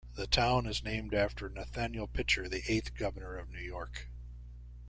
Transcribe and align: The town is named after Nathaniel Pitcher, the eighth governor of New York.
The 0.15 0.25
town 0.25 0.65
is 0.65 0.83
named 0.83 1.13
after 1.13 1.47
Nathaniel 1.47 2.07
Pitcher, 2.07 2.49
the 2.49 2.63
eighth 2.67 2.95
governor 2.95 3.37
of 3.37 3.51
New 3.51 3.59
York. 3.61 4.07